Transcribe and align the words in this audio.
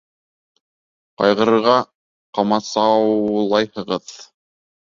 Ҡайғырырға 1.23 1.75
ҡамасаулайһығыҙ. 2.39 4.19